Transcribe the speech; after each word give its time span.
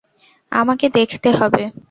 আমাকে 0.51 0.85
দেখতে 0.89 1.29
হবে। 1.31 1.61